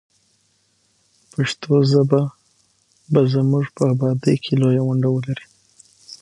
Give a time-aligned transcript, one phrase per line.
[1.33, 2.21] پښتو ژبه
[3.11, 5.45] به زموږ په ابادۍ کې لویه ونډه ولري.